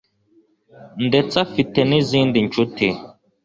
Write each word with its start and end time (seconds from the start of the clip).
ndetse 1.07 1.33
afite 1.45 1.79
n'izindi 1.89 2.37
nshuti 2.47 2.87